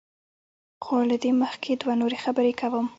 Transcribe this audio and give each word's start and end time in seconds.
خو 0.83 0.95
له 1.09 1.15
دې 1.23 1.31
مخکې 1.41 1.71
دوه 1.81 1.93
نورې 2.01 2.17
خبرې 2.23 2.53
کوم. 2.61 2.85